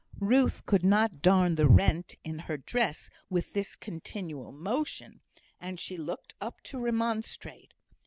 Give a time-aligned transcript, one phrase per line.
[0.19, 5.21] Ruth could not darn the rent in her dress with this continual motion,
[5.59, 7.75] and she looked up to remonstrate.